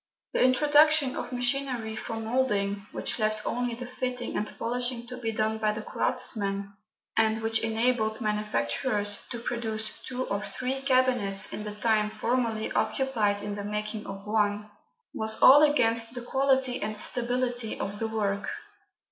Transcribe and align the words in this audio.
The 0.33 0.41
introduction 0.41 1.15
of 1.15 1.31
machinery 1.31 1.95
for 1.95 2.15
moulding, 2.15 2.87
which 2.91 3.19
left 3.19 3.45
only 3.45 3.75
the 3.75 3.85
fitting 3.85 4.35
and 4.35 4.51
polishing 4.57 5.05
to 5.05 5.17
be 5.17 5.31
done 5.31 5.59
by 5.59 5.73
the 5.73 5.83
craftsman, 5.83 6.73
and 7.15 7.39
which 7.43 7.59
enabled 7.59 8.19
manufacturers 8.19 9.23
to 9.29 9.37
produce 9.37 9.91
two 10.07 10.23
or 10.25 10.43
three 10.43 10.81
cabinets 10.81 11.53
in 11.53 11.63
the 11.65 11.75
time 11.75 12.09
formerly 12.09 12.71
occupied 12.71 13.43
in 13.43 13.53
the 13.53 13.63
making 13.63 14.07
of 14.07 14.25
one, 14.25 14.71
was 15.13 15.39
all 15.39 15.61
against 15.61 16.15
the 16.15 16.21
quality 16.23 16.81
and 16.81 16.97
stability 16.97 17.79
of 17.79 17.99
the 17.99 18.07
work. 18.07 18.49